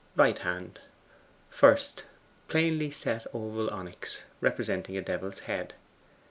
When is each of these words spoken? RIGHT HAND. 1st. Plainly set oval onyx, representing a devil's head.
RIGHT 0.15 0.39
HAND. 0.39 0.79
1st. 1.53 2.01
Plainly 2.47 2.89
set 2.89 3.27
oval 3.35 3.69
onyx, 3.69 4.23
representing 4.39 4.97
a 4.97 5.01
devil's 5.03 5.41
head. 5.41 5.75